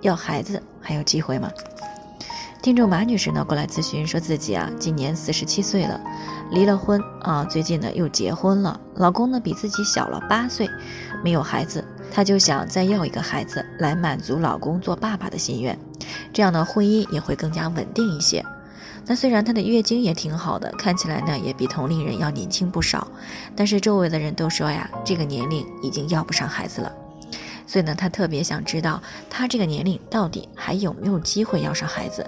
[0.00, 1.50] 要孩子还有机会吗？
[2.62, 6.00] 听众马女士呢过来咨询，说自己啊今年四十七岁了，
[6.50, 10.68] 离了婚啊，最近呢又结婚了，老公呢比自己小了八岁，
[11.22, 15.78] 没有孩子，她就想再要一个孩子来满足老公做爸爸的心愿，
[16.32, 18.44] 这样呢婚姻也会更加稳定一些。
[19.08, 23.06] 那虽然她的月经也挺好的，看起来呢也比同龄人要年轻不少，
[23.54, 26.92] 但是周围的人都说呀，这个年龄已经要不上孩子了。
[27.66, 32.24] 所以呢，她特别想知道，她这个年龄到底还有没有机会要上孩子？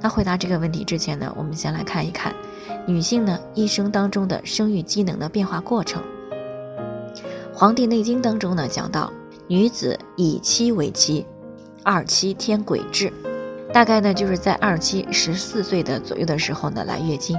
[0.00, 2.34] 那回答这个问题之前呢，我们先来看一看
[2.86, 6.02] 女性呢一生当中的生育机能的变化过程。
[7.56, 9.12] 《黄帝内经》当中呢讲到，
[9.46, 11.24] 女子以七为期，
[11.84, 13.12] 二七天癸至，
[13.72, 17.38] 大概呢就是在二七十四岁的左右的时候呢来月经，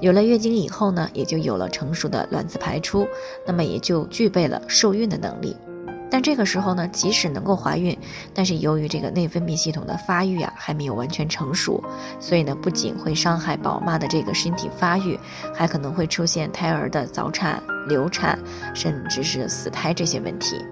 [0.00, 3.06] 有了月经以后呢，也就有了成熟的卵子排出，
[3.46, 5.54] 那么也就具备了受孕的能力。
[6.12, 7.96] 但这个时候呢，即使能够怀孕，
[8.34, 11.82] 但是由于这个内分泌系统的发育啊还没有完全成熟，
[12.20, 15.18] 所以呢不仅会伤害宝妈的这个身体发育，
[15.54, 18.38] 还可能会出现胎儿的早产、流产，
[18.74, 20.62] 甚至是死胎这些问题。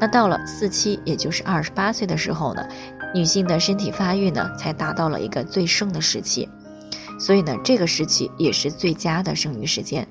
[0.00, 2.66] 那到了四期，也就是二十八岁的时候呢，
[3.14, 6.48] 女性的身体发育呢才达到了一个最盛的时期，
[7.20, 10.04] 所以呢这个时期也是最佳的生育时间。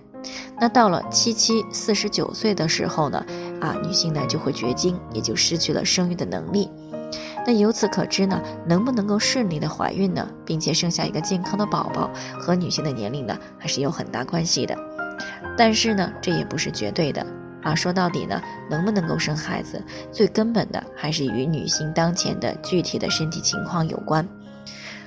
[0.60, 3.24] 那到了七七四十九岁的时候呢，
[3.66, 6.70] 啊，女性呢就会绝经，也就失去了生育的能力。
[7.48, 14.78] 那由此可知呢，能不能够顺利的怀孕呢，并且生下一个健康的宝宝，和女性的年龄呢还是有很大关系的。
[15.58, 17.26] 但是呢，这也不是绝对的
[17.64, 17.74] 啊。
[17.74, 18.40] 说到底呢，
[18.70, 24.28] 能不能够生孩子，最根本的还是与女性当前的具体的身体情况有关。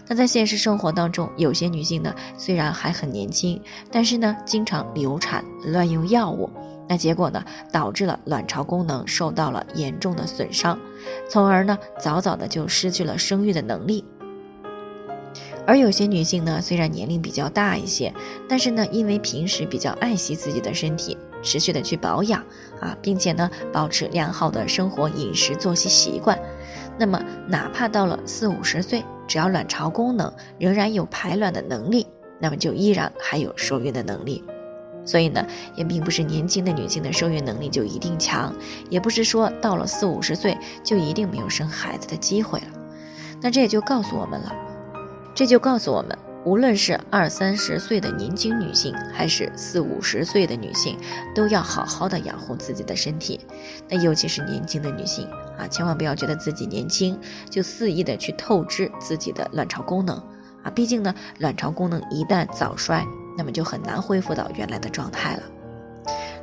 [0.07, 3.61] 那在现实生活当中，有些女性呢，虽然还很年轻，
[3.93, 6.49] 但是呢，经常流产、乱用药物，
[6.89, 10.79] 那结果呢，导致了卵巢功能受到了严重的损伤，
[11.29, 14.05] 从而呢，早早的就失去了生育的能力。
[15.67, 18.13] 而有些女性呢，虽然年龄比较大一些，
[18.49, 22.43] 但是呢，因为平时比较爱惜自己的身体，持续的去保养
[22.81, 26.39] 啊，并且呢，保持良好的生活饮食作息习惯，
[26.99, 29.05] 那么哪怕到了四五十岁。
[29.27, 32.07] 只要卵巢功能仍然有排卵的能力，
[32.41, 34.43] 那么就依然还有受孕的能力。
[35.09, 35.43] 所以呢，
[35.75, 38.55] 也并不是年轻的女性的受孕能力就一定强，
[38.91, 40.55] 也不是说到了四五十岁
[40.85, 42.67] 就一定没有生孩子的机会了。
[43.41, 44.53] 那这也就告诉我们了，
[45.35, 50.99] 这就告诉我们，无论是二三十岁的年轻女性，还是四五十岁的女性，
[51.35, 53.41] 都要好好的养护自己的身体。
[53.89, 55.27] 那尤其是年轻的女性。
[55.59, 57.19] 啊，千万不要觉得自己年轻
[57.51, 60.17] 就肆意的去透支自己的卵巢功能
[60.63, 60.71] 啊！
[60.73, 63.05] 毕竟呢，卵巢功能一旦早衰，
[63.39, 65.43] 那么就很难恢复到原来的状态了。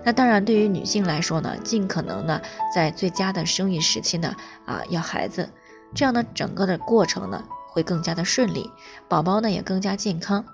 [0.03, 2.41] 那当然，对于女性来说呢，尽可能呢，
[2.73, 4.33] 在最佳的生育时期呢，
[4.65, 5.49] 啊，要孩子，
[5.93, 8.71] 这样呢，整个的过程呢，会更加的顺利，
[9.09, 10.45] 宝宝呢也更加健康，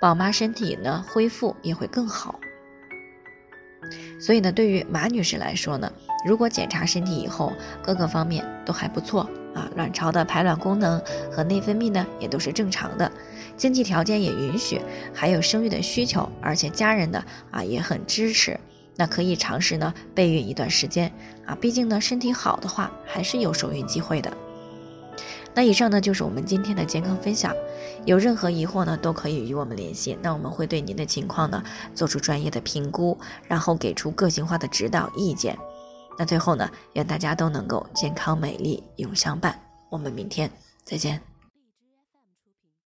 [0.00, 2.38] 宝妈身体呢恢复也会更好。
[4.20, 5.92] 所以呢，对于马女士来说呢，
[6.26, 7.52] 如果检查身体以后
[7.84, 13.12] 各个方面都还不错啊，卵巢的排卵功能和内分泌呢也都是正常的，
[13.56, 14.80] 经济条件也允许，
[15.14, 18.58] 还有生育的需求，而且家人呢啊也很支持，
[18.96, 21.10] 那可以尝试呢备孕一段时间
[21.46, 24.32] 啊，毕竟呢身体好的话还是有受孕机会的。
[25.54, 27.54] 那以上呢就是我们今天的健康分享，
[28.04, 31.62] 有任何疑惑呢都可以与我们联系，那我们会对您的情况呢
[31.94, 33.18] 做出专业的评估，
[33.48, 35.56] 然后给出个性化的指导意见。
[36.18, 39.58] 那最后呢，愿大家都能够健康美丽永相伴。
[39.90, 40.50] 我们明天
[40.84, 41.35] 再见。